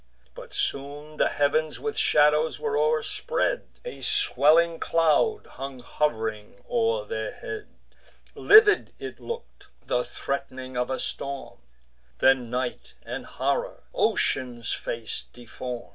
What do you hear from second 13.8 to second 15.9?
ocean's face deform.